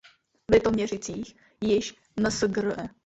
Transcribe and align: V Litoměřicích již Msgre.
V 0.47 0.51
Litoměřicích 0.51 1.35
již 1.61 1.95
Msgre. 2.19 2.89